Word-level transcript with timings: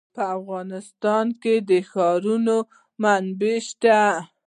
په 0.15 0.21
افغانستان 0.37 1.25
کې 1.41 1.55
د 1.69 1.71
ښارونه 1.89 2.55
منابع 3.01 3.55
شته. 3.67 3.99